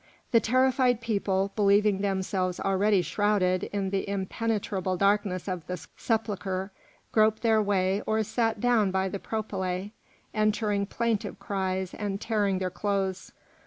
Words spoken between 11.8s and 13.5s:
and tearing their clothes.